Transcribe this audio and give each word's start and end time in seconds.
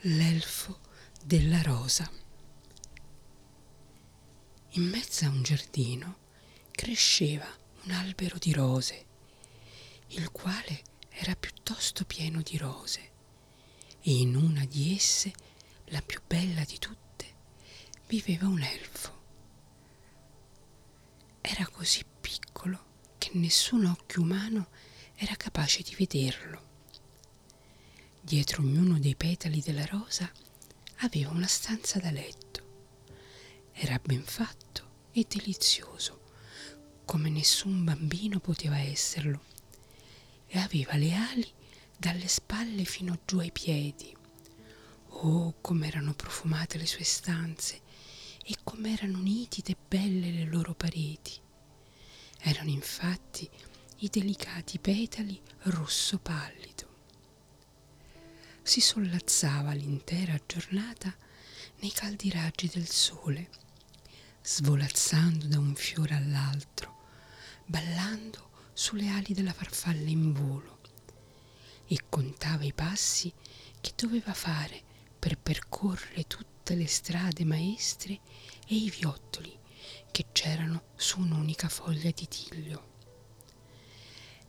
L'elfo 0.00 0.80
della 1.24 1.62
rosa. 1.62 2.08
In 4.72 4.82
mezzo 4.82 5.24
a 5.24 5.30
un 5.30 5.42
giardino 5.42 6.18
cresceva 6.70 7.48
un 7.84 7.90
albero 7.92 8.36
di 8.36 8.52
rose, 8.52 9.06
il 10.08 10.30
quale 10.30 10.82
era 11.08 11.34
piuttosto 11.34 12.04
pieno 12.04 12.42
di 12.42 12.58
rose, 12.58 13.10
e 14.02 14.10
in 14.10 14.36
una 14.36 14.66
di 14.66 14.94
esse, 14.94 15.32
la 15.86 16.02
più 16.02 16.20
bella 16.26 16.62
di 16.64 16.78
tutte, 16.78 17.34
viveva 18.06 18.46
un 18.46 18.62
elfo. 18.62 19.22
Era 21.40 21.66
così 21.68 22.04
piccolo 22.20 22.84
che 23.16 23.30
nessun 23.32 23.86
occhio 23.86 24.20
umano 24.20 24.68
era 25.14 25.34
capace 25.36 25.82
di 25.82 25.94
vederlo. 25.94 26.65
Dietro 28.26 28.62
ognuno 28.62 28.98
dei 28.98 29.14
petali 29.14 29.60
della 29.60 29.86
rosa 29.86 30.28
aveva 30.96 31.30
una 31.30 31.46
stanza 31.46 32.00
da 32.00 32.10
letto. 32.10 33.68
Era 33.70 34.00
ben 34.02 34.24
fatto 34.24 35.10
e 35.12 35.24
delizioso, 35.28 36.22
come 37.04 37.30
nessun 37.30 37.84
bambino 37.84 38.40
poteva 38.40 38.80
esserlo, 38.80 39.44
e 40.48 40.58
aveva 40.58 40.96
le 40.96 41.14
ali 41.14 41.52
dalle 41.96 42.26
spalle 42.26 42.82
fino 42.84 43.16
giù 43.24 43.38
ai 43.38 43.52
piedi. 43.52 44.12
Oh, 45.10 45.54
com'erano 45.60 46.12
profumate 46.14 46.78
le 46.78 46.86
sue 46.86 47.04
stanze 47.04 47.80
e 48.42 48.56
com'erano 48.64 49.18
nitide 49.18 49.70
e 49.70 49.76
belle 49.86 50.32
le 50.32 50.46
loro 50.46 50.74
pareti. 50.74 51.38
Erano 52.40 52.70
infatti 52.70 53.48
i 53.98 54.08
delicati 54.08 54.80
petali 54.80 55.40
rosso 55.58 56.18
pallido 56.18 56.75
si 58.66 58.80
sollazzava 58.80 59.72
l'intera 59.74 60.36
giornata 60.44 61.14
nei 61.78 61.92
caldi 61.92 62.30
raggi 62.30 62.66
del 62.66 62.88
sole, 62.88 63.48
svolazzando 64.42 65.46
da 65.46 65.60
un 65.60 65.76
fiore 65.76 66.14
all'altro, 66.14 67.04
ballando 67.64 68.50
sulle 68.72 69.08
ali 69.08 69.34
della 69.34 69.52
farfalla 69.52 70.08
in 70.08 70.32
volo, 70.32 70.80
e 71.86 72.00
contava 72.08 72.64
i 72.64 72.72
passi 72.72 73.32
che 73.80 73.92
doveva 73.94 74.34
fare 74.34 74.82
per 75.16 75.38
percorrere 75.38 76.26
tutte 76.26 76.74
le 76.74 76.88
strade 76.88 77.44
maestre 77.44 78.18
e 78.66 78.74
i 78.74 78.90
viottoli 78.90 79.56
che 80.10 80.26
c'erano 80.32 80.86
su 80.96 81.20
un'unica 81.20 81.68
foglia 81.68 82.10
di 82.10 82.26
tiglio. 82.26 82.94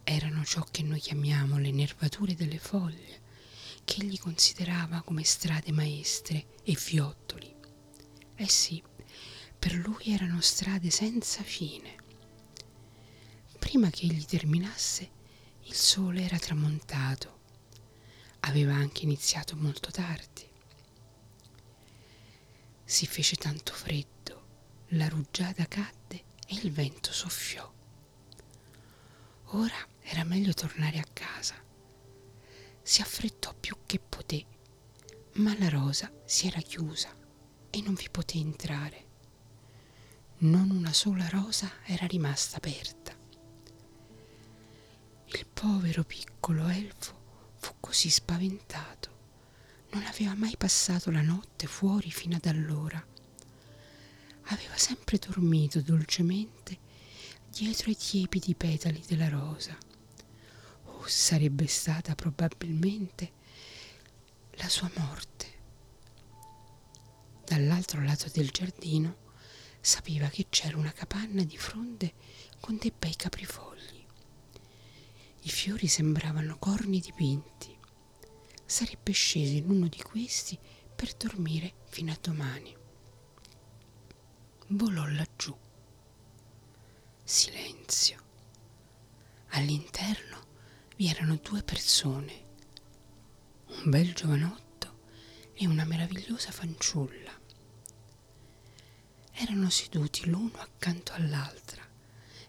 Erano 0.03 0.43
ciò 0.43 0.65
che 0.71 0.81
noi 0.81 0.99
chiamiamo 0.99 1.59
le 1.59 1.69
nervature 1.69 2.33
delle 2.33 2.57
foglie, 2.57 3.25
che 3.87 4.01
egli 4.01 4.19
considerava 4.19 5.01
come 5.01 5.23
strade 5.23 5.71
maestre 5.71 6.57
e 6.63 6.77
viottoli. 6.89 7.55
Eh 8.35 8.49
sì, 8.49 8.83
per 9.57 9.75
lui 9.75 10.11
erano 10.13 10.41
strade 10.41 10.89
senza 10.89 11.41
fine. 11.41 11.95
Prima 13.57 13.89
che 13.89 14.03
egli 14.03 14.25
terminasse, 14.25 15.09
il 15.63 15.73
sole 15.73 16.23
era 16.23 16.37
tramontato. 16.37 17.39
Aveva 18.41 18.73
anche 18.73 19.03
iniziato 19.03 19.55
molto 19.55 19.89
tardi. 19.89 20.45
Si 22.83 23.05
fece 23.07 23.37
tanto 23.37 23.71
freddo, 23.71 24.47
la 24.89 25.07
rugiada 25.07 25.65
cadde 25.65 26.25
e 26.45 26.55
il 26.55 26.73
vento 26.73 27.13
soffiò. 27.13 27.73
Ora 29.51 29.87
era 30.01 30.25
meglio 30.25 30.53
tornare 30.53 30.99
a 30.99 31.07
casa 31.13 31.63
si 32.87 33.01
affrettò 33.01 33.53
più 33.53 33.75
che 33.85 33.99
poté, 33.99 34.45
ma 35.33 35.53
la 35.59 35.67
rosa 35.67 36.09
si 36.23 36.47
era 36.47 36.61
chiusa 36.61 37.13
e 37.69 37.81
non 37.81 37.93
vi 37.95 38.07
poté 38.09 38.37
entrare. 38.37 39.05
Non 40.37 40.69
una 40.69 40.93
sola 40.93 41.27
rosa 41.27 41.69
era 41.83 42.05
rimasta 42.05 42.55
aperta. 42.55 43.13
Il 45.25 45.45
povero 45.51 46.05
piccolo 46.05 46.65
elfo 46.69 47.51
fu 47.57 47.73
così 47.81 48.09
spaventato. 48.09 49.09
Non 49.91 50.05
aveva 50.05 50.33
mai 50.35 50.55
passato 50.55 51.11
la 51.11 51.21
notte 51.21 51.67
fuori 51.67 52.09
fino 52.09 52.37
ad 52.37 52.45
allora. 52.45 53.05
Aveva 54.43 54.77
sempre 54.77 55.17
dormito 55.17 55.81
dolcemente 55.81 56.79
dietro 57.49 57.89
ai 57.89 57.97
tiepidi 57.97 58.55
petali 58.55 59.03
della 59.05 59.27
rosa 59.27 59.77
sarebbe 61.07 61.67
stata 61.67 62.15
probabilmente 62.15 63.31
la 64.51 64.69
sua 64.69 64.89
morte. 64.95 65.45
Dall'altro 67.43 68.03
lato 68.03 68.29
del 68.29 68.49
giardino 68.49 69.25
sapeva 69.79 70.27
che 70.27 70.47
c'era 70.49 70.77
una 70.77 70.91
capanna 70.91 71.43
di 71.43 71.57
fronde 71.57 72.13
con 72.59 72.77
dei 72.77 72.91
bei 72.97 73.15
caprifogli. 73.15 74.05
I 75.41 75.49
fiori 75.49 75.87
sembravano 75.87 76.57
corni 76.57 76.99
dipinti. 76.99 77.75
Sarebbe 78.65 79.13
sceso 79.13 79.53
in 79.53 79.69
uno 79.69 79.87
di 79.87 80.01
questi 80.01 80.59
per 80.93 81.13
dormire 81.13 81.73
fino 81.85 82.11
a 82.11 82.17
domani. 82.19 82.75
Volò 84.67 85.05
laggiù. 85.07 85.55
Silenzio. 87.23 88.25
All'interno 89.51 90.46
vi 90.97 91.07
erano 91.09 91.35
due 91.35 91.61
persone, 91.61 92.45
un 93.67 93.89
bel 93.91 94.15
giovanotto 94.15 94.99
e 95.53 95.67
una 95.67 95.85
meravigliosa 95.85 96.51
fanciulla. 96.51 97.31
Erano 99.33 99.69
seduti 99.69 100.27
l'uno 100.27 100.57
accanto 100.57 101.13
all'altra 101.13 101.87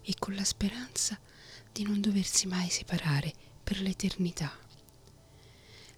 e 0.01 0.15
con 0.19 0.35
la 0.35 0.45
speranza 0.45 1.21
di 1.71 1.83
non 1.83 2.01
doversi 2.01 2.47
mai 2.47 2.71
separare 2.71 3.35
per 3.63 3.83
l'eternità. 3.83 4.51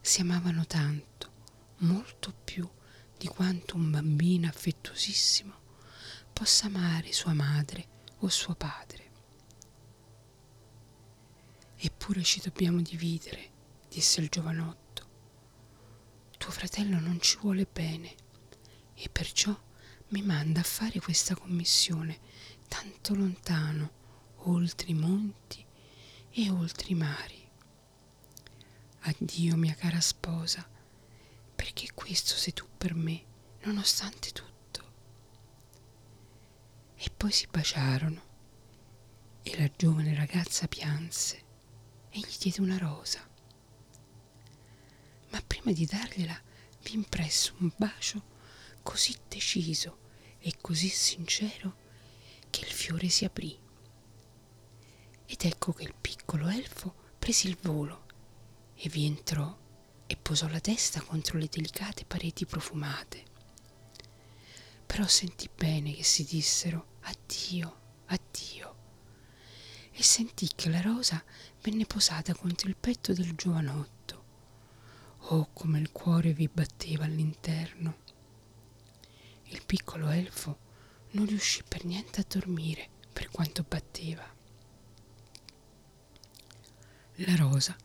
Si 0.01 0.21
amavano 0.21 0.67
tanto, 0.67 1.31
molto 1.79 2.35
più 2.43 2.69
di 3.17 3.29
quanto 3.29 3.77
un 3.77 3.93
bambino 3.93 4.49
affettuosissimo 4.49 5.55
possa 6.33 6.67
amare 6.67 7.13
sua 7.13 7.33
madre 7.33 7.87
o 8.19 8.29
suo 8.29 8.57
padre. 8.57 9.10
Eppure 12.11 12.27
ci 12.27 12.41
dobbiamo 12.41 12.81
dividere, 12.83 13.51
disse 13.89 14.21
il 14.21 14.29
giovanotto. 14.29 15.07
Tuo 16.39 16.51
fratello 16.51 16.99
non 16.99 17.21
ci 17.21 17.39
vuole 17.41 17.69
bene 17.73 18.13
e 18.95 19.09
perciò 19.09 19.57
mi 20.09 20.21
manda 20.23 20.59
a 20.59 20.65
fare 20.65 20.99
questa 20.99 21.37
commissione 21.37 22.19
tanto 22.67 23.15
lontano, 23.15 23.93
oltre 24.39 24.89
i 24.89 24.95
monti 24.95 25.65
e 26.31 26.51
oltre 26.51 26.89
i 26.89 26.95
mari. 26.97 27.49
Addio, 29.03 29.55
mia 29.55 29.75
cara 29.75 30.01
sposa, 30.01 30.69
perché 31.55 31.93
questo 31.95 32.35
sei 32.35 32.53
tu 32.53 32.67
per 32.77 32.93
me, 32.93 33.25
nonostante 33.63 34.33
tutto. 34.33 34.93
E 36.97 37.09
poi 37.17 37.31
si 37.31 37.47
baciarono 37.49 38.23
e 39.45 39.57
la 39.57 39.71
giovane 39.77 40.13
ragazza 40.17 40.67
pianse 40.67 41.47
e 42.11 42.19
gli 42.19 42.37
diede 42.39 42.61
una 42.61 42.79
rosa. 42.79 43.27
Ma 45.31 45.41
prima 45.47 45.73
di 45.73 45.87
dargliela 45.87 46.39
vi 46.83 46.95
impresso 46.95 47.55
un 47.59 47.71
bacio 47.77 48.23
così 48.83 49.17
deciso 49.29 49.99
e 50.39 50.55
così 50.61 50.89
sincero 50.89 51.77
che 52.51 52.65
il 52.65 52.73
fiore 52.73 53.09
si 53.09 53.25
aprì. 53.25 53.57
Ed 55.27 55.45
ecco 55.45 55.73
che 55.73 55.85
il 55.85 55.95
piccolo 55.99 56.49
elfo 56.49 56.95
prese 57.19 57.47
il 57.47 57.57
volo 57.61 58.07
e 58.75 58.89
vi 58.89 59.07
entrò 59.07 59.57
e 60.07 60.17
posò 60.17 60.49
la 60.49 60.61
testa 60.61 61.01
contro 61.03 61.39
le 61.39 61.47
delicate 61.49 62.05
pareti 62.05 62.45
profumate. 62.47 63.29
Però 64.87 65.07
sentì 65.07 65.49
bene 65.55 65.95
che 65.95 66.03
si 66.03 66.25
dissero 66.25 66.99
addio, 67.03 67.79
addio 68.07 68.80
e 70.01 70.03
sentì 70.03 70.49
che 70.55 70.71
la 70.71 70.81
rosa 70.81 71.23
venne 71.61 71.85
posata 71.85 72.35
contro 72.35 72.71
il 72.71 72.75
petto 72.75 73.13
del 73.13 73.35
giovanotto. 73.35 74.25
Oh, 75.29 75.51
come 75.53 75.79
il 75.79 75.93
cuore 75.93 76.33
vi 76.33 76.49
batteva 76.49 77.05
all'interno. 77.05 77.99
Il 79.49 79.63
piccolo 79.67 80.09
elfo 80.09 80.59
non 81.11 81.27
riuscì 81.27 81.63
per 81.69 81.85
niente 81.85 82.19
a 82.23 82.25
dormire 82.27 82.89
per 83.13 83.29
quanto 83.29 83.63
batteva. 83.69 84.27
La 87.17 87.37
rosa 87.37 87.77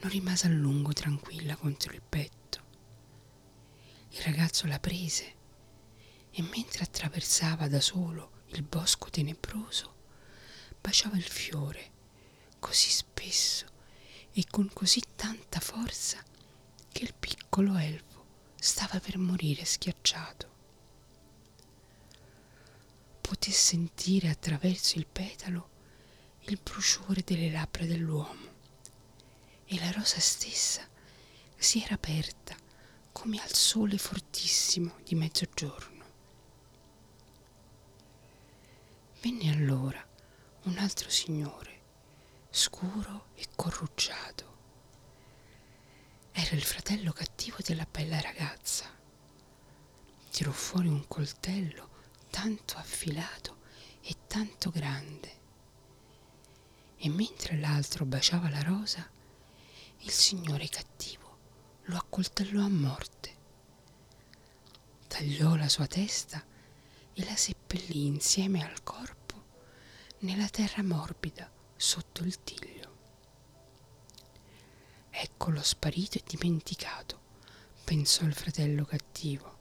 non 0.00 0.10
rimase 0.10 0.48
a 0.48 0.50
lungo 0.50 0.92
tranquilla 0.92 1.56
contro 1.56 1.94
il 1.94 2.02
petto. 2.06 2.62
Il 4.10 4.20
ragazzo 4.20 4.66
la 4.66 4.78
prese 4.78 5.34
e 6.30 6.42
mentre 6.42 6.84
attraversava 6.84 7.68
da 7.68 7.80
solo 7.80 8.42
il 8.48 8.62
bosco 8.62 9.08
tenebroso, 9.08 9.93
baciava 10.84 11.16
il 11.16 11.22
fiore 11.22 11.92
così 12.58 12.90
spesso 12.90 13.64
e 14.34 14.44
con 14.50 14.68
così 14.70 15.00
tanta 15.16 15.58
forza 15.58 16.22
che 16.92 17.04
il 17.04 17.14
piccolo 17.18 17.78
elfo 17.78 18.26
stava 18.56 19.00
per 19.00 19.16
morire 19.16 19.64
schiacciato. 19.64 20.52
Poté 23.22 23.50
sentire 23.50 24.28
attraverso 24.28 24.98
il 24.98 25.06
petalo 25.06 25.70
il 26.40 26.60
bruciore 26.62 27.22
delle 27.24 27.50
labbra 27.50 27.86
dell'uomo 27.86 28.52
e 29.64 29.78
la 29.78 29.90
rosa 29.90 30.20
stessa 30.20 30.86
si 31.56 31.82
era 31.82 31.94
aperta 31.94 32.54
come 33.10 33.40
al 33.40 33.52
sole 33.52 33.96
fortissimo 33.96 34.96
di 35.02 35.14
mezzogiorno. 35.14 36.04
Venne 39.22 39.50
allora 39.50 40.12
un 40.64 40.78
altro 40.78 41.10
signore, 41.10 41.80
scuro 42.48 43.26
e 43.34 43.46
corrucciato. 43.54 44.52
Era 46.32 46.56
il 46.56 46.62
fratello 46.62 47.12
cattivo 47.12 47.58
della 47.62 47.86
bella 47.90 48.18
ragazza. 48.18 48.86
Tirò 50.30 50.50
fuori 50.52 50.88
un 50.88 51.06
coltello 51.06 51.88
tanto 52.30 52.76
affilato 52.76 53.58
e 54.00 54.16
tanto 54.26 54.70
grande. 54.70 55.42
E 56.96 57.08
mentre 57.10 57.58
l'altro 57.58 58.06
baciava 58.06 58.48
la 58.48 58.62
rosa, 58.62 59.06
il 59.98 60.10
signore 60.10 60.66
cattivo 60.68 61.38
lo 61.84 61.96
accoltellò 61.98 62.64
a 62.64 62.70
morte. 62.70 63.32
Tagliò 65.08 65.56
la 65.56 65.68
sua 65.68 65.86
testa 65.86 66.42
e 67.12 67.24
la 67.24 67.36
seppellì 67.36 68.06
insieme 68.06 68.64
al 68.64 68.82
corpo 68.82 69.23
nella 70.24 70.48
terra 70.48 70.82
morbida 70.82 71.50
sotto 71.76 72.22
il 72.24 72.42
tiglio. 72.42 72.92
Eccolo 75.10 75.62
sparito 75.62 76.16
e 76.16 76.22
dimenticato, 76.26 77.20
pensò 77.84 78.24
il 78.24 78.32
fratello 78.32 78.86
cattivo. 78.86 79.58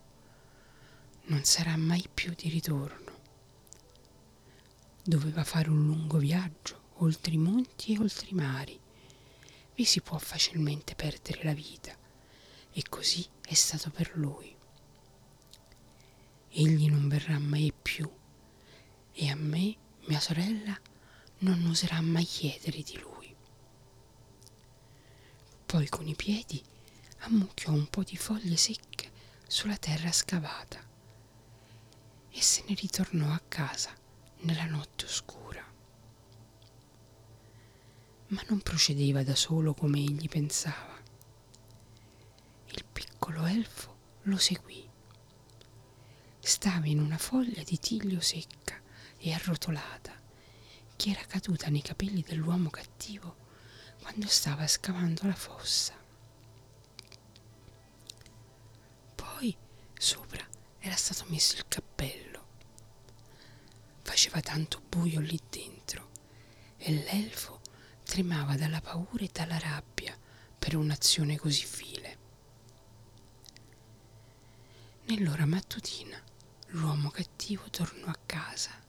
Non 1.25 1.43
sarà 1.43 1.75
mai 1.75 2.07
più 2.11 2.33
di 2.33 2.47
ritorno. 2.47 3.11
Doveva 5.03 5.43
fare 5.43 5.69
un 5.69 5.85
lungo 5.85 6.17
viaggio 6.17 6.91
oltre 6.99 7.33
i 7.33 7.37
monti 7.37 7.93
e 7.93 7.99
oltre 7.99 8.27
i 8.29 8.33
mari. 8.33 8.79
Vi 9.75 9.83
si 9.83 9.99
può 9.99 10.17
facilmente 10.17 10.95
perdere 10.95 11.43
la 11.43 11.53
vita 11.53 11.93
e 12.71 12.83
così 12.87 13.27
è 13.41 13.53
stato 13.53 13.89
per 13.89 14.11
lui. 14.15 14.55
Egli 16.51 16.89
non 16.89 17.09
verrà 17.09 17.37
mai 17.37 17.73
più 17.73 18.09
e 19.11 19.29
a 19.29 19.35
me, 19.35 19.77
mia 20.05 20.19
sorella, 20.19 20.79
non 21.39 21.65
oserà 21.67 22.01
mai 22.01 22.23
chiedere 22.23 22.81
di 22.81 22.97
lui. 22.99 23.35
Poi 25.65 25.89
con 25.89 26.07
i 26.07 26.15
piedi 26.15 26.61
ammucchiò 27.19 27.71
un 27.71 27.87
po' 27.87 28.03
di 28.03 28.17
foglie 28.17 28.57
secche 28.57 29.11
sulla 29.47 29.77
terra 29.77 30.11
scavata 30.11 30.79
e 32.29 32.41
se 32.41 32.63
ne 32.67 32.75
ritornò 32.75 33.31
a 33.31 33.41
casa 33.47 33.93
nella 34.41 34.65
notte 34.65 35.05
oscura. 35.05 35.63
Ma 38.27 38.43
non 38.47 38.61
procedeva 38.61 39.23
da 39.23 39.35
solo 39.35 39.73
come 39.73 39.99
egli 39.99 40.27
pensava 40.27 40.93
piccolo 43.23 43.45
elfo 43.45 43.95
lo 44.23 44.37
seguì. 44.37 44.85
Stava 46.39 46.87
in 46.87 46.99
una 46.99 47.17
foglia 47.17 47.63
di 47.63 47.79
tiglio 47.79 48.19
secca 48.19 48.81
e 49.25 49.31
arrotolata 49.31 50.11
che 50.97 51.09
era 51.09 51.23
caduta 51.25 51.69
nei 51.69 51.81
capelli 51.81 52.21
dell'uomo 52.21 52.69
cattivo 52.69 53.37
quando 54.01 54.27
stava 54.27 54.67
scavando 54.67 55.25
la 55.25 55.33
fossa. 55.33 55.93
Poi 59.15 59.55
sopra 59.97 60.45
era 60.79 60.95
stato 60.97 61.23
messo 61.29 61.55
il 61.55 61.65
cappello. 61.69 62.45
Faceva 64.01 64.41
tanto 64.41 64.81
buio 64.89 65.21
lì 65.21 65.39
dentro 65.49 66.09
e 66.77 66.91
l'elfo 66.91 67.61
tremava 68.03 68.57
dalla 68.57 68.81
paura 68.81 69.23
e 69.23 69.29
dalla 69.31 69.57
rabbia 69.57 70.17
per 70.59 70.75
un'azione 70.75 71.37
così 71.37 71.65
vile. 71.77 72.17
Nell'ora 75.05 75.45
mattutina 75.45 76.21
l'uomo 76.67 77.09
cattivo 77.09 77.69
tornò 77.69 78.07
a 78.07 78.19
casa, 78.25 78.82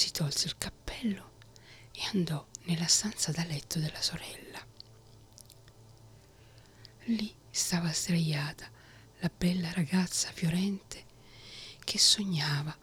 si 0.00 0.12
tolse 0.12 0.46
il 0.46 0.56
cappello 0.56 1.32
e 1.92 2.00
andò 2.14 2.42
nella 2.62 2.86
stanza 2.86 3.32
da 3.32 3.44
letto 3.44 3.78
della 3.78 4.00
sorella. 4.00 4.66
Lì 7.04 7.34
stava 7.50 7.92
sdraiata 7.92 8.66
la 9.18 9.30
bella 9.36 9.70
ragazza 9.72 10.32
fiorente 10.32 11.04
che 11.84 11.98
sognava 11.98 12.74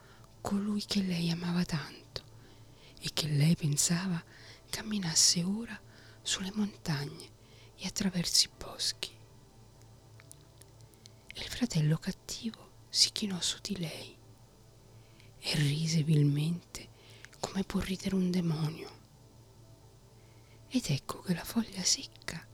colui 0.41 0.85
che 0.85 1.01
lei 1.01 1.31
amava 1.31 1.65
tanto 1.65 2.23
e 2.99 3.09
che 3.11 3.27
lei 3.27 3.55
pensava 3.55 4.23
camminasse 4.69 5.41
ora 5.41 5.81
sulle 6.21 6.51
montagne 6.53 7.29
e 7.77 7.87
attraverso 7.87 8.45
i 8.45 8.51
boschi 8.55 9.17
e 11.33 11.39
il 11.39 11.47
fratello 11.47 11.97
cattivo 11.97 12.73
si 12.89 13.11
chinò 13.11 13.41
su 13.41 13.57
di 13.59 13.75
lei 13.77 14.15
e 15.39 15.55
rise 15.55 16.03
vilmente 16.03 16.86
come 17.47 17.63
può 17.63 17.79
ridere 17.79 18.13
un 18.13 18.29
demonio. 18.29 18.89
Ed 20.67 20.83
ecco 20.89 21.21
che 21.21 21.33
la 21.33 21.45
foglia 21.45 21.81
secca 21.81 22.45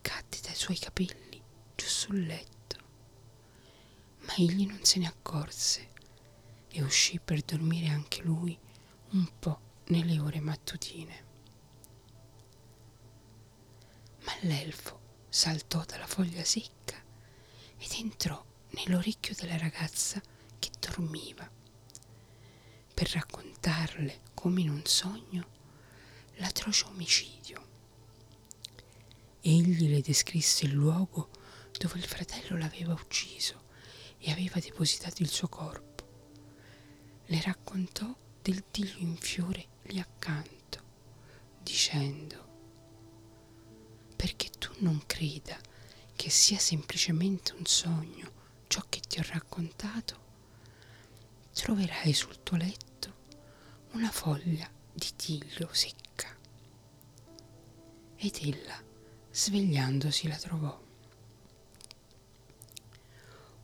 cadde 0.00 0.38
dai 0.40 0.54
suoi 0.54 0.78
capelli 0.78 1.40
giù 1.76 1.86
sul 1.86 2.24
letto, 2.24 2.76
ma 4.20 4.34
egli 4.36 4.66
non 4.66 4.82
se 4.84 5.00
ne 5.00 5.06
accorse 5.06 5.88
e 6.70 6.82
uscì 6.82 7.20
per 7.20 7.42
dormire 7.42 7.88
anche 7.88 8.22
lui 8.22 8.58
un 9.10 9.28
po' 9.38 9.60
nelle 9.88 10.18
ore 10.18 10.40
mattutine. 10.40 11.24
Ma 14.20 14.32
l'elfo 14.40 14.98
saltò 15.28 15.84
dalla 15.84 16.06
foglia 16.06 16.44
secca 16.44 16.96
ed 17.76 17.92
entrò 17.98 18.42
nell'orecchio 18.70 19.34
della 19.38 19.58
ragazza 19.58 20.22
che 20.58 20.70
dormiva 20.80 21.48
per 22.98 23.12
raccontarle 23.12 24.22
come 24.34 24.60
in 24.60 24.70
un 24.70 24.84
sogno 24.84 25.46
l'atroce 26.38 26.84
omicidio. 26.86 27.66
Egli 29.40 29.88
le 29.88 30.00
descrisse 30.00 30.64
il 30.64 30.72
luogo 30.72 31.30
dove 31.78 31.96
il 31.96 32.04
fratello 32.04 32.58
l'aveva 32.58 32.94
ucciso 32.94 33.66
e 34.18 34.32
aveva 34.32 34.58
depositato 34.58 35.22
il 35.22 35.28
suo 35.28 35.46
corpo. 35.46 36.08
Le 37.26 37.40
raccontò 37.42 38.12
del 38.42 38.64
tiglio 38.68 38.98
in 38.98 39.16
fiore 39.16 39.66
lì 39.82 40.00
accanto, 40.00 40.82
dicendo 41.62 42.46
perché 44.16 44.50
tu 44.58 44.72
non 44.78 45.00
creda 45.06 45.56
che 46.16 46.30
sia 46.30 46.58
semplicemente 46.58 47.52
un 47.52 47.64
sogno 47.64 48.32
ciò 48.66 48.84
che 48.88 48.98
ti 48.98 49.20
ho 49.20 49.24
raccontato, 49.24 50.26
troverai 51.52 52.12
sul 52.12 52.42
tuo 52.42 52.56
letto 52.56 52.86
una 53.92 54.10
foglia 54.10 54.68
di 54.92 55.10
tiglio 55.16 55.68
secca. 55.72 56.36
Ed 58.16 58.38
ella, 58.42 58.82
svegliandosi, 59.30 60.28
la 60.28 60.36
trovò. 60.36 60.80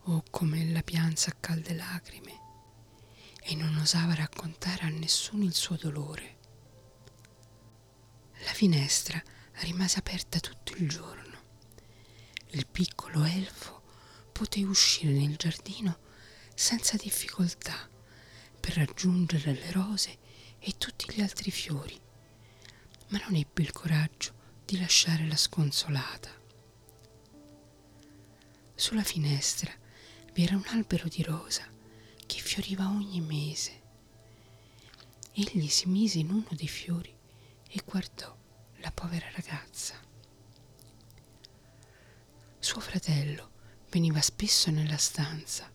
Oh, 0.07 0.23
come 0.29 0.61
ella 0.61 0.81
pianse 0.81 1.29
a 1.29 1.35
calde 1.39 1.73
lacrime 1.73 2.39
e 3.41 3.55
non 3.55 3.75
osava 3.77 4.13
raccontare 4.13 4.83
a 4.83 4.89
nessuno 4.89 5.43
il 5.43 5.53
suo 5.53 5.75
dolore. 5.75 6.37
La 8.45 8.53
finestra 8.53 9.21
rimase 9.61 9.99
aperta 9.99 10.39
tutto 10.39 10.73
il 10.75 10.87
giorno 10.87 11.25
il 12.55 12.67
piccolo 12.67 13.25
elfo 13.25 13.81
poté 14.31 14.63
uscire 14.63 15.11
nel 15.11 15.35
giardino 15.35 15.97
senza 16.53 16.95
difficoltà 16.95 17.89
per 18.65 18.77
raggiungere 18.77 19.53
le 19.53 19.71
rose 19.71 20.17
e 20.57 20.73
tutti 20.79 21.05
gli 21.13 21.21
altri 21.21 21.51
fiori, 21.51 22.01
ma 23.09 23.19
non 23.19 23.35
ebbe 23.35 23.61
il 23.61 23.71
coraggio 23.71 24.33
di 24.65 24.79
lasciare 24.79 25.27
la 25.27 25.35
sconsolata. 25.35 26.31
Sulla 28.73 29.03
finestra 29.03 29.71
vi 30.33 30.43
era 30.43 30.55
un 30.55 30.63
albero 30.69 31.07
di 31.07 31.21
rosa 31.21 31.63
che 32.25 32.39
fioriva 32.39 32.87
ogni 32.87 33.21
mese. 33.21 33.81
Egli 35.33 35.67
si 35.67 35.87
mise 35.87 36.17
in 36.17 36.31
uno 36.31 36.49
dei 36.49 36.67
fiori 36.67 37.15
e 37.69 37.81
guardò 37.85 38.35
la 38.77 38.89
povera 38.89 39.29
ragazza. 39.35 39.93
Suo 42.57 42.81
fratello 42.81 43.51
veniva 43.91 44.21
spesso 44.21 44.71
nella 44.71 44.97
stanza 44.97 45.71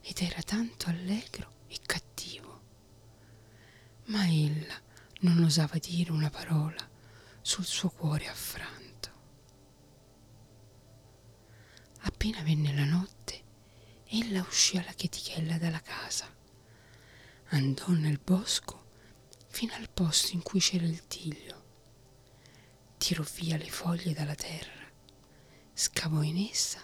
ed 0.00 0.18
era 0.22 0.40
tanto 0.40 0.88
allegro 0.88 1.58
e 1.70 1.78
cattivo. 1.86 2.60
Ma 4.06 4.26
ella 4.26 4.74
non 5.20 5.42
osava 5.44 5.78
dire 5.78 6.10
una 6.10 6.30
parola 6.30 6.88
sul 7.40 7.64
suo 7.64 7.88
cuore 7.90 8.26
affranto. 8.26 8.88
Appena 12.00 12.42
venne 12.42 12.74
la 12.74 12.84
notte, 12.84 13.42
ella 14.08 14.40
uscì 14.40 14.78
alla 14.78 14.92
chetichella 14.92 15.58
dalla 15.58 15.80
casa. 15.80 16.26
Andò 17.52 17.88
nel 17.90 18.18
bosco 18.22 18.88
fino 19.46 19.74
al 19.74 19.90
posto 19.90 20.32
in 20.32 20.42
cui 20.42 20.58
c'era 20.60 20.84
il 20.84 21.06
tiglio. 21.06 21.58
Tirò 22.98 23.22
via 23.34 23.56
le 23.56 23.70
foglie 23.70 24.12
dalla 24.12 24.34
terra, 24.34 24.90
scavò 25.72 26.22
in 26.22 26.48
essa 26.50 26.80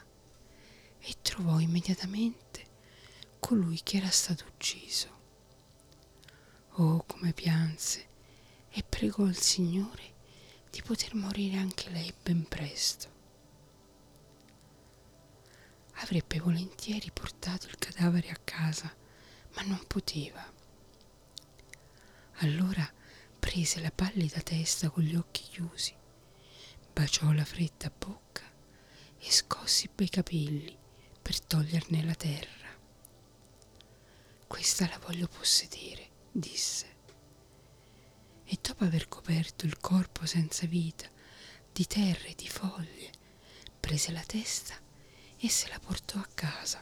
e 0.98 1.14
trovò 1.22 1.58
immediatamente 1.58 2.45
colui 3.46 3.80
che 3.84 3.98
era 3.98 4.10
stato 4.10 4.44
ucciso. 4.44 5.08
Oh, 6.78 7.04
come 7.06 7.32
pianse 7.32 8.08
e 8.70 8.82
pregò 8.82 9.24
il 9.26 9.36
Signore 9.36 10.14
di 10.68 10.82
poter 10.82 11.14
morire 11.14 11.56
anche 11.56 11.88
lei 11.90 12.12
ben 12.24 12.44
presto. 12.48 13.08
Avrebbe 15.98 16.40
volentieri 16.40 17.12
portato 17.12 17.68
il 17.68 17.76
cadavere 17.78 18.30
a 18.30 18.40
casa, 18.42 18.92
ma 19.54 19.62
non 19.62 19.80
poteva. 19.86 20.44
Allora 22.38 22.92
prese 23.38 23.80
la 23.80 23.92
pallida 23.92 24.40
testa 24.40 24.90
con 24.90 25.04
gli 25.04 25.14
occhi 25.14 25.44
chiusi, 25.44 25.94
baciò 26.92 27.30
la 27.30 27.44
fredda 27.44 27.92
bocca 27.96 28.42
e 29.20 29.30
scossi 29.30 29.84
i 29.84 29.90
bei 29.94 30.08
capelli 30.08 30.76
per 31.22 31.40
toglierne 31.40 32.02
la 32.02 32.14
terra. 32.16 32.55
Questa 34.46 34.86
la 34.88 34.98
voglio 34.98 35.26
possedere, 35.26 36.08
disse. 36.30 36.94
E 38.44 38.58
dopo 38.60 38.84
aver 38.84 39.08
coperto 39.08 39.66
il 39.66 39.78
corpo 39.78 40.24
senza 40.24 40.66
vita 40.66 41.08
di 41.72 41.84
terra 41.86 42.26
e 42.26 42.34
di 42.36 42.48
foglie, 42.48 43.10
prese 43.80 44.12
la 44.12 44.22
testa 44.24 44.74
e 45.36 45.48
se 45.48 45.68
la 45.68 45.78
portò 45.80 46.18
a 46.18 46.28
casa 46.32 46.80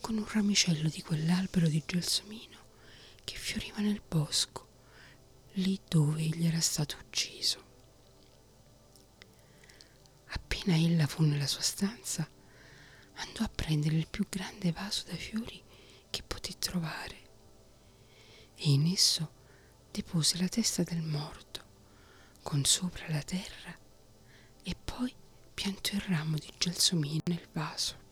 con 0.00 0.16
un 0.16 0.26
ramicello 0.26 0.88
di 0.88 1.02
quell'albero 1.02 1.66
di 1.66 1.82
gelsomino 1.84 2.56
che 3.24 3.34
fioriva 3.36 3.80
nel 3.80 4.00
bosco, 4.06 4.66
lì 5.54 5.78
dove 5.88 6.22
egli 6.22 6.46
era 6.46 6.60
stato 6.60 6.96
ucciso. 6.96 7.66
Appena 10.28 10.76
ella 10.76 11.06
fu 11.06 11.22
nella 11.24 11.46
sua 11.46 11.60
stanza, 11.60 12.26
andò 13.14 13.42
a 13.42 13.50
prendere 13.52 13.96
il 13.96 14.06
più 14.08 14.26
grande 14.28 14.70
vaso 14.70 15.02
da 15.08 15.16
fiori 15.16 15.66
poté 16.38 16.56
trovare 16.56 17.16
e 18.54 18.70
in 18.70 18.86
esso 18.86 19.28
depose 19.90 20.38
la 20.38 20.46
testa 20.46 20.84
del 20.84 21.02
morto 21.02 21.64
con 22.42 22.64
sopra 22.64 23.08
la 23.08 23.22
terra 23.22 23.76
e 24.62 24.76
poi 24.84 25.12
piantò 25.52 25.96
il 25.96 26.02
ramo 26.02 26.36
di 26.36 26.48
gelsomino 26.56 27.22
nel 27.24 27.48
vaso. 27.50 28.06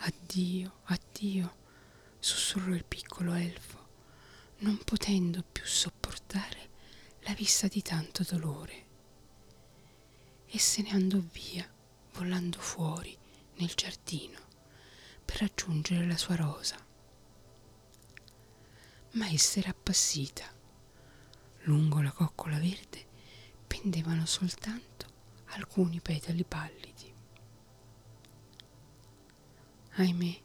Addio, 0.00 0.80
addio, 0.84 1.56
sussurrò 2.18 2.74
il 2.74 2.84
piccolo 2.84 3.32
elfo, 3.32 3.88
non 4.58 4.76
potendo 4.84 5.42
più 5.50 5.64
sopportare 5.64 6.68
la 7.20 7.32
vista 7.32 7.68
di 7.68 7.80
tanto 7.80 8.22
dolore. 8.22 8.86
E 10.44 10.58
se 10.58 10.82
ne 10.82 10.90
andò 10.90 11.18
via, 11.18 11.66
volando 12.12 12.58
fuori 12.58 13.16
nel 13.54 13.72
giardino 13.74 14.47
per 15.28 15.40
raggiungere 15.40 16.06
la 16.06 16.16
sua 16.16 16.36
rosa. 16.36 16.74
Ma 19.12 19.28
essa 19.28 19.58
era 19.58 19.68
appassita. 19.68 20.46
Lungo 21.64 22.00
la 22.00 22.12
coccola 22.12 22.58
verde 22.58 23.06
pendevano 23.66 24.24
soltanto 24.24 25.06
alcuni 25.48 26.00
petali 26.00 26.44
pallidi. 26.44 27.12
Ahimè, 29.96 30.40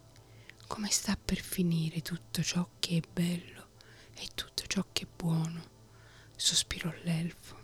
come 0.68 0.90
sta 0.90 1.16
per 1.16 1.40
finire 1.40 2.02
tutto 2.02 2.44
ciò 2.44 2.68
che 2.80 2.98
è 2.98 3.08
bello 3.10 3.70
e 4.16 4.28
tutto 4.36 4.64
ciò 4.68 4.86
che 4.92 5.04
è 5.06 5.08
buono, 5.16 5.64
sospirò 6.36 6.92
l'elfo. 7.04 7.58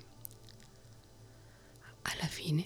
Alla 2.03 2.27
fine 2.27 2.65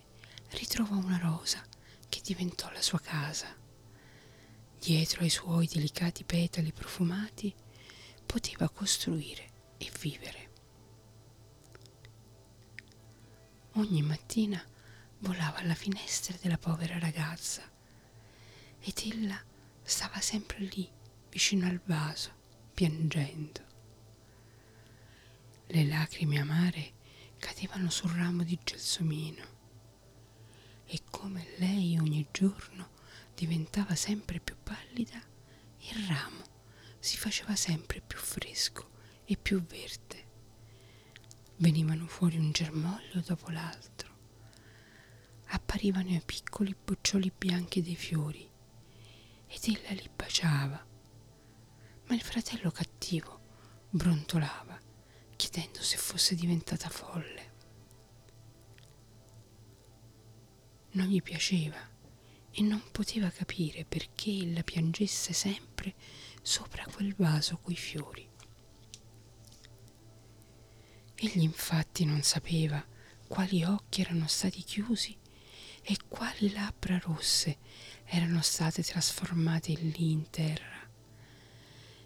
ritrovò 0.49 0.95
una 0.95 1.17
rosa 1.17 1.65
che 2.07 2.21
diventò 2.23 2.69
la 2.71 2.81
sua 2.83 2.99
casa 2.99 3.61
Dietro 4.83 5.21
ai 5.21 5.29
suoi 5.29 5.65
delicati 5.65 6.25
petali 6.25 6.73
profumati 6.73 7.55
poteva 8.25 8.67
costruire 8.67 9.49
e 9.77 9.89
vivere. 9.97 10.49
Ogni 13.75 14.01
mattina 14.01 14.61
volava 15.19 15.59
alla 15.59 15.73
finestra 15.73 16.35
della 16.41 16.57
povera 16.57 16.99
ragazza 16.99 17.61
ed 18.81 19.01
ella 19.09 19.41
stava 19.81 20.19
sempre 20.19 20.59
lì 20.59 20.91
vicino 21.29 21.65
al 21.65 21.79
vaso 21.85 22.31
piangendo. 22.73 23.61
Le 25.67 25.85
lacrime 25.85 26.39
amare 26.39 26.91
cadevano 27.37 27.89
sul 27.89 28.11
ramo 28.11 28.43
di 28.43 28.59
gelsomino 28.61 29.45
e 30.85 30.99
come 31.09 31.47
lei 31.55 31.97
ogni 31.97 32.27
giorno 32.33 32.92
diventava 33.35 33.95
sempre 33.95 34.39
più 34.39 34.55
pallida, 34.61 35.21
il 35.79 36.07
ramo 36.07 36.43
si 36.99 37.17
faceva 37.17 37.55
sempre 37.55 38.01
più 38.01 38.17
fresco 38.17 38.89
e 39.25 39.35
più 39.37 39.61
verde. 39.61 40.31
Venivano 41.57 42.07
fuori 42.07 42.37
un 42.37 42.51
germoglio 42.51 43.21
dopo 43.25 43.49
l'altro. 43.51 44.11
Apparivano 45.47 46.09
i 46.09 46.21
piccoli 46.25 46.75
boccioli 46.75 47.31
bianchi 47.37 47.81
dei 47.81 47.95
fiori 47.95 48.49
ed 49.47 49.59
ella 49.65 49.91
li 49.91 50.09
baciava. 50.15 50.85
Ma 52.05 52.15
il 52.15 52.21
fratello 52.21 52.71
cattivo 52.71 53.41
brontolava, 53.89 54.79
chiedendo 55.35 55.81
se 55.81 55.97
fosse 55.97 56.35
diventata 56.35 56.89
folle. 56.89 57.51
Non 60.91 61.07
gli 61.07 61.21
piaceva 61.21 61.91
e 62.55 62.61
non 62.61 62.81
poteva 62.91 63.29
capire 63.29 63.83
perché 63.83 64.31
ella 64.31 64.61
piangesse 64.61 65.33
sempre 65.33 65.95
sopra 66.41 66.85
quel 66.85 67.15
vaso 67.15 67.57
coi 67.57 67.75
fiori. 67.75 68.29
Egli 71.15 71.41
infatti 71.41 72.05
non 72.05 72.21
sapeva 72.21 72.85
quali 73.27 73.63
occhi 73.63 74.01
erano 74.01 74.27
stati 74.27 74.61
chiusi 74.61 75.17
e 75.81 75.97
quali 76.07 76.51
labbra 76.51 76.99
rosse 76.99 77.57
erano 78.05 78.41
state 78.41 78.83
trasformate 78.83 79.73
lì 79.73 80.11
in 80.11 80.29
terra. 80.29 80.87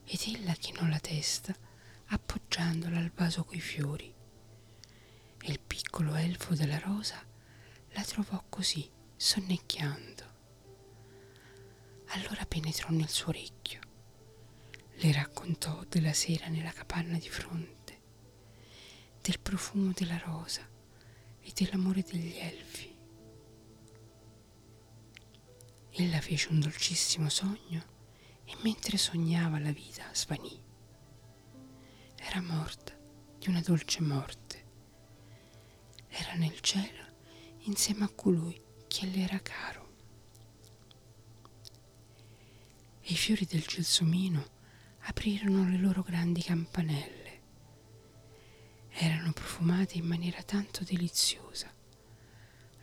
Ed 0.06 0.20
ella 0.34 0.54
chinò 0.54 0.88
la 0.88 1.00
testa 1.00 1.54
appoggiandola 2.06 2.98
al 2.98 3.12
vaso 3.14 3.44
coi 3.44 3.60
fiori. 3.60 4.14
E 5.40 5.52
il 5.52 5.60
piccolo 5.60 6.16
elfo 6.16 6.54
della 6.54 6.80
rosa 6.80 7.22
la 7.92 8.04
trovò 8.04 8.44
così, 8.48 8.90
sonnecchiando. 9.16 10.36
Allora 12.18 12.46
penetrò 12.48 12.90
nel 12.90 13.10
suo 13.10 13.28
orecchio. 13.30 13.80
Le 14.96 15.12
raccontò 15.12 15.84
della 15.88 16.14
sera 16.14 16.48
nella 16.48 16.72
capanna 16.72 17.16
di 17.20 17.30
fronte, 17.30 18.02
del 19.22 19.40
profumo 19.40 19.92
della 19.94 20.18
rosa 20.18 20.68
e 21.40 21.52
dell'amore 21.54 22.02
degli 22.02 22.36
elfi. 22.36 22.98
Ella 25.92 26.20
fece 26.20 26.50
un 26.50 26.60
dolcissimo 26.60 27.30
sogno 27.30 27.86
e 28.46 28.56
mentre 28.64 28.98
sognava 28.98 29.60
la 29.60 29.72
vita 29.72 30.10
svanì. 30.14 30.60
Era 32.16 32.42
morta 32.42 32.98
di 33.38 33.48
una 33.48 33.62
dolce 33.62 34.02
morte. 34.02 34.66
Era 36.08 36.34
nel 36.34 36.60
cielo 36.62 37.06
insieme 37.60 38.06
a 38.06 38.10
colui 38.10 38.60
che 38.88 39.06
le 39.06 39.20
era 39.22 39.40
caro. 39.40 39.87
E 43.08 43.14
i 43.14 43.16
fiori 43.16 43.46
del 43.46 43.62
gelsomino 43.62 44.46
aprirono 45.04 45.70
le 45.70 45.78
loro 45.78 46.02
grandi 46.02 46.42
campanelle. 46.42 47.42
Erano 48.90 49.32
profumate 49.32 49.98
in 49.98 50.06
maniera 50.06 50.44
tanto 50.44 50.84
deliziosa. 50.84 51.74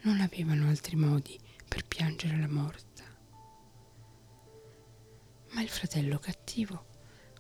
Non 0.01 0.23
avevano 0.23 0.67
altri 0.69 0.97
modi 0.97 1.39
per 1.69 1.85
piangere 1.85 2.41
la 2.41 2.49
morta. 2.49 3.05
Ma 5.51 5.61
il 5.61 5.69
fratello 5.69 6.19
cattivo 6.19 6.87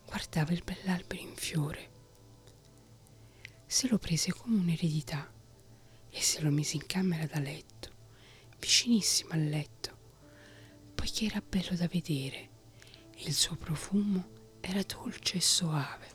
guardava 0.05 0.53
il 0.53 0.63
bell'albero 0.63 1.23
in 1.23 1.35
fiore. 1.37 1.91
Se 3.65 3.89
lo 3.89 3.97
prese 3.97 4.31
come 4.31 4.59
un'eredità 4.59 5.33
e 6.11 6.21
se 6.21 6.43
lo 6.43 6.51
mise 6.51 6.77
in 6.77 6.85
camera 6.85 7.25
da 7.25 7.39
letto, 7.39 7.91
vicinissimo 8.59 9.33
al 9.33 9.45
letto, 9.47 9.97
poiché 10.95 11.25
era 11.25 11.41
bello 11.41 11.75
da 11.77 11.87
vedere 11.87 12.53
il 13.19 13.33
suo 13.33 13.57
profumo 13.57 14.29
era 14.61 14.83
dolce 14.83 15.37
e 15.37 15.41
soave. 15.41 16.13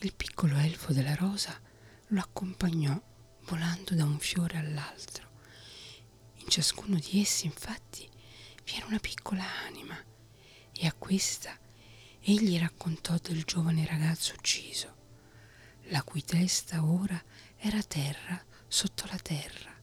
Il 0.00 0.14
piccolo 0.14 0.56
elfo 0.56 0.92
della 0.92 1.14
rosa 1.14 1.58
lo 2.08 2.20
accompagnò 2.20 3.00
volando 3.46 3.94
da 3.94 4.04
un 4.04 4.18
fiore 4.18 4.58
all'altro. 4.58 5.28
In 6.36 6.48
ciascuno 6.48 6.98
di 6.98 7.20
essi, 7.20 7.46
infatti, 7.46 8.08
vi 8.64 8.74
era 8.76 8.86
una 8.86 8.98
piccola 8.98 9.44
anima 9.66 9.96
e 10.72 10.86
a 10.86 10.92
questa 10.92 11.56
egli 12.20 12.58
raccontò 12.58 13.16
del 13.22 13.44
giovane 13.44 13.86
ragazzo 13.86 14.34
ucciso, 14.34 14.94
la 15.88 16.02
cui 16.02 16.24
testa 16.24 16.84
ora 16.84 17.22
era 17.56 17.82
terra 17.82 18.42
sotto 18.66 19.06
la 19.10 19.18
terra. 19.18 19.73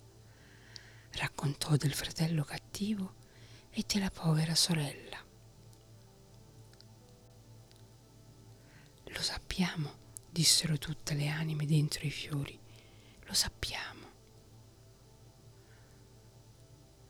Raccontò 1.14 1.76
del 1.76 1.94
fratello 1.94 2.44
cattivo 2.44 3.14
e 3.72 3.84
della 3.88 4.10
povera 4.10 4.56
sorella. 4.56 5.18
Lo 9.06 9.22
sappiamo, 9.22 9.94
dissero 10.30 10.78
tutte 10.78 11.14
le 11.14 11.28
anime 11.28 11.66
dentro 11.66 12.06
i 12.06 12.10
fiori, 12.12 12.58
lo 13.26 13.34
sappiamo. 13.34 14.10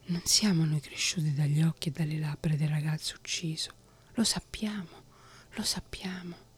Non 0.05 0.21
siamo 0.25 0.65
noi 0.65 0.81
cresciuti 0.81 1.33
dagli 1.33 1.61
occhi 1.61 1.89
e 1.89 1.91
dalle 1.91 2.19
labbra 2.19 2.55
del 2.55 2.67
ragazzo 2.67 3.15
ucciso, 3.15 3.71
lo 4.15 4.23
sappiamo, 4.23 5.03
lo 5.51 5.63
sappiamo. 5.63 6.49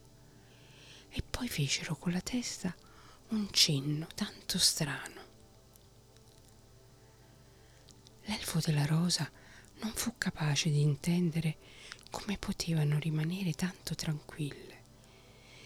E 1.10 1.22
poi 1.30 1.48
fecero 1.48 1.96
con 1.96 2.14
la 2.14 2.22
testa 2.22 2.74
un 3.30 3.52
cenno 3.52 4.08
tanto 4.16 4.58
strano. 4.58 5.13
L'elfo 8.26 8.60
della 8.60 8.86
rosa 8.86 9.30
non 9.82 9.92
fu 9.94 10.14
capace 10.18 10.70
di 10.70 10.82
intendere 10.82 11.58
come 12.10 12.38
potevano 12.38 12.98
rimanere 13.00 13.54
tanto 13.54 13.96
tranquille 13.96 14.82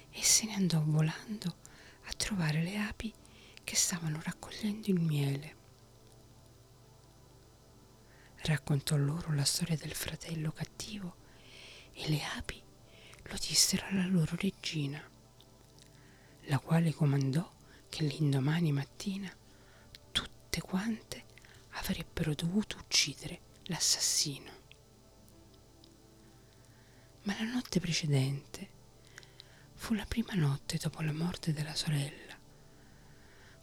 e 0.09 0.23
se 0.23 0.45
ne 0.45 0.55
andò 0.55 0.81
volando 0.81 1.57
a 2.05 2.13
trovare 2.13 2.63
le 2.63 2.77
api 2.77 3.13
che 3.63 3.75
stavano 3.75 4.19
raccogliendo 4.23 4.87
il 4.87 4.99
miele. 4.99 5.55
Raccontò 8.43 8.95
loro 8.95 9.33
la 9.33 9.43
storia 9.43 9.75
del 9.75 9.93
fratello 9.93 10.51
cattivo 10.51 11.17
e 11.93 12.09
le 12.09 12.23
api 12.37 12.63
lo 13.23 13.35
dissero 13.39 13.85
alla 13.87 14.07
loro 14.07 14.35
regina, 14.37 15.01
la 16.45 16.59
quale 16.59 16.93
comandò 16.93 17.53
che 17.89 18.03
l'indomani 18.03 18.71
mattina 18.71 19.29
tutte 20.11 20.61
quante 20.61 21.25
avrebbero 21.91 22.33
dovuto 22.33 22.77
uccidere 22.77 23.41
l'assassino. 23.63 24.51
Ma 27.23 27.35
la 27.37 27.45
notte 27.45 27.79
precedente 27.79 28.75
fu 29.73 29.93
la 29.93 30.05
prima 30.05 30.33
notte 30.33 30.77
dopo 30.77 31.01
la 31.01 31.13
morte 31.13 31.53
della 31.53 31.75
sorella, 31.75 32.35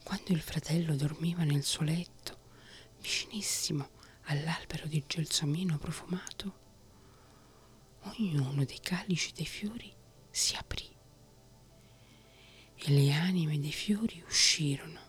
quando 0.03 0.33
il 0.33 0.41
fratello 0.41 0.95
dormiva 0.97 1.45
nel 1.45 1.65
suo 1.65 1.85
letto, 1.85 2.39
vicinissimo 3.01 3.91
all'albero 4.25 4.87
di 4.87 5.03
gelsomino 5.07 5.79
profumato, 5.79 6.63
ognuno 8.03 8.65
dei 8.65 8.81
calici 8.81 9.33
dei 9.33 9.47
fiori 9.47 9.93
si 10.31 10.55
aprì 10.57 10.93
e 12.77 12.91
le 12.91 13.13
anime 13.13 13.59
dei 13.59 13.73
fiori 13.73 14.23
uscirono, 14.27 15.01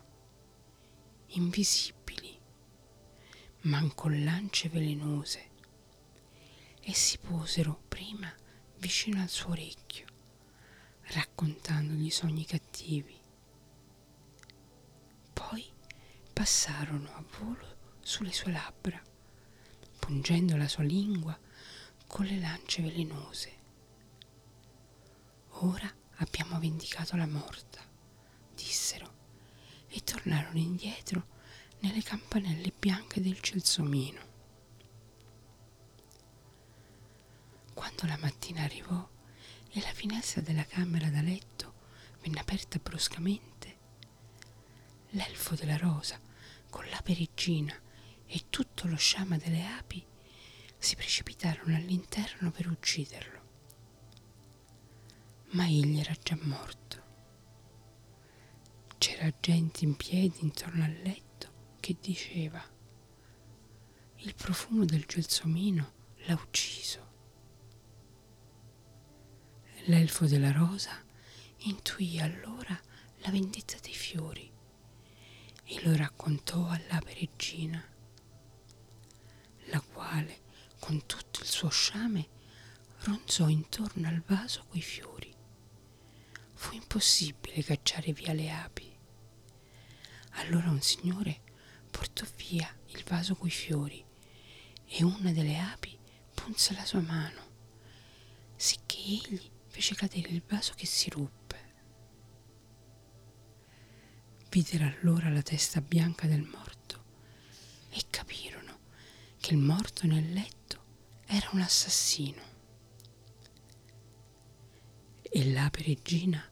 invisibili, 1.27 2.04
ma 3.65 3.83
con 3.95 4.23
lance 4.23 4.69
velenose, 4.69 5.49
e 6.81 6.93
si 6.93 7.17
posero 7.17 7.81
prima 7.87 8.31
vicino 8.77 9.21
al 9.21 9.29
suo 9.29 9.51
orecchio, 9.51 10.05
raccontandogli 11.01 12.11
sogni 12.11 12.45
cattivi. 12.45 13.19
Poi 15.33 15.65
passarono 16.31 17.11
a 17.15 17.23
volo 17.39 17.77
sulle 18.01 18.31
sue 18.31 18.51
labbra, 18.51 19.01
pungendo 19.97 20.55
la 20.57 20.67
sua 20.67 20.83
lingua 20.83 21.37
con 22.05 22.25
le 22.25 22.39
lance 22.39 22.83
velenose. 22.83 23.53
Ora 25.61 25.91
abbiamo 26.17 26.59
vendicato 26.59 27.15
la 27.15 27.25
morta, 27.25 27.81
dissero, 28.53 29.13
e 29.87 30.03
tornarono 30.03 30.59
indietro 30.59 31.33
nelle 31.85 32.01
campanelle 32.01 32.73
bianche 32.77 33.21
del 33.21 33.39
celsomino. 33.39 34.33
Quando 37.75 38.07
la 38.07 38.17
mattina 38.17 38.63
arrivò 38.63 39.07
e 39.69 39.79
la 39.81 39.93
finestra 39.93 40.41
della 40.41 40.65
camera 40.65 41.09
da 41.09 41.21
letto 41.21 41.73
venne 42.21 42.39
aperta 42.39 42.79
bruscamente, 42.79 43.77
l'elfo 45.11 45.53
della 45.53 45.77
rosa, 45.77 46.19
con 46.71 46.87
l'ape 46.89 47.13
regina 47.13 47.79
e 48.25 48.45
tutto 48.49 48.87
lo 48.87 48.95
sciama 48.95 49.37
delle 49.37 49.63
api, 49.63 50.03
si 50.79 50.95
precipitarono 50.95 51.75
all'interno 51.75 52.49
per 52.49 52.67
ucciderlo. 52.67 53.43
Ma 55.51 55.67
egli 55.67 55.99
era 55.99 56.15
già 56.21 56.37
morto. 56.41 57.03
C'era 58.97 59.31
gente 59.39 59.83
in 59.83 59.95
piedi 59.95 60.39
intorno 60.41 60.83
al 60.83 60.91
letto 61.03 61.24
che 61.85 61.97
diceva 62.01 62.59
il 64.15 64.33
profumo 64.33 64.85
del 64.85 65.05
gelsomino 65.05 65.93
l'ha 66.25 66.33
ucciso. 66.33 67.11
L'elfo 69.85 70.25
della 70.25 70.51
rosa 70.51 70.99
intuì 71.57 72.19
allora 72.19 72.75
la 73.17 73.29
vendetta 73.29 73.77
dei 73.83 73.93
fiori 73.93 74.51
e 75.63 75.81
lo 75.83 75.95
raccontò 75.95 76.67
all'ape 76.67 77.13
regina, 77.19 77.87
la 79.65 79.79
quale 79.81 80.41
con 80.79 81.05
tutto 81.05 81.41
il 81.41 81.47
suo 81.47 81.69
sciame 81.69 82.29
ronzò 83.01 83.47
intorno 83.47 84.07
al 84.07 84.23
vaso 84.25 84.65
coi 84.69 84.81
fiori. 84.81 85.31
Fu 86.51 86.73
impossibile 86.73 87.61
cacciare 87.61 88.11
via 88.11 88.33
le 88.33 88.49
api. 88.49 88.91
Allora 90.37 90.71
un 90.71 90.81
signore 90.81 91.43
portò 91.95 92.25
via 92.35 92.69
il 92.87 93.03
vaso 93.05 93.35
coi 93.35 93.49
fiori 93.49 94.03
e 94.85 95.03
una 95.03 95.31
delle 95.31 95.57
api 95.57 95.97
punse 96.33 96.73
la 96.73 96.83
sua 96.83 96.99
mano, 96.99 97.41
sicché 98.57 98.97
egli 98.97 99.49
fece 99.67 99.95
cadere 99.95 100.27
il 100.27 100.43
vaso 100.45 100.73
che 100.75 100.85
si 100.85 101.09
ruppe. 101.09 101.73
Videro 104.49 104.85
allora 104.85 105.29
la 105.29 105.41
testa 105.41 105.79
bianca 105.79 106.27
del 106.27 106.43
morto 106.43 107.03
e 107.89 108.03
capirono 108.09 108.79
che 109.39 109.53
il 109.53 109.59
morto 109.59 110.05
nel 110.05 110.33
letto 110.33 110.83
era 111.25 111.49
un 111.53 111.61
assassino. 111.61 112.41
E 115.21 115.51
l'ape 115.51 115.81
regina 115.81 116.43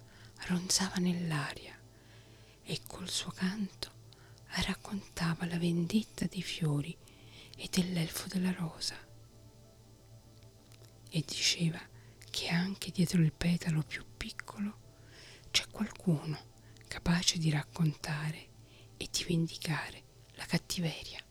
ronzava 0.48 0.96
nell'aria 0.96 1.78
e 2.64 2.80
col 2.88 3.10
suo 3.10 3.32
canto 3.32 3.93
raccontava 4.62 5.46
la 5.46 5.58
vendetta 5.58 6.26
dei 6.26 6.42
fiori 6.42 6.96
e 7.58 7.68
dell'elfo 7.72 8.28
della 8.28 8.52
rosa. 8.52 8.96
E 11.10 11.24
diceva 11.26 11.80
che 12.30 12.48
anche 12.50 12.92
dietro 12.92 13.22
il 13.22 13.34
petalo 13.34 13.84
più 13.84 14.04
piccolo 14.18 14.78
c'è 15.52 15.66
qualcuno 15.70 16.52
capace 16.88 17.38
di 17.38 17.50
raccontare 17.50 18.48
e 18.98 19.08
di 19.12 19.24
vendicare 19.24 20.04
la 20.36 20.46
cattiveria. 20.46 21.24